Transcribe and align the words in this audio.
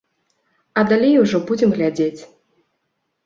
А 0.79 0.83
далей 0.91 1.19
ужо 1.25 1.41
будзем 1.51 1.75
глядзець. 1.75 2.21